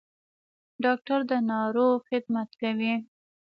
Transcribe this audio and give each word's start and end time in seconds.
ډاکټر 0.83 1.19
د 1.31 1.33
ناروغ 1.51 1.95
خدمت 2.09 2.49
کوي 2.61 2.93